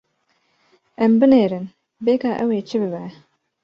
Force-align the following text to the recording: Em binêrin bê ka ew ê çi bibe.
Em 1.03 1.11
binêrin 1.19 1.65
bê 2.03 2.13
ka 2.21 2.31
ew 2.43 2.49
ê 2.57 2.59
çi 2.67 2.77
bibe. 2.81 3.03